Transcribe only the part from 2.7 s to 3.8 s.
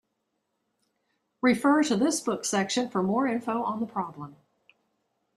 for more info on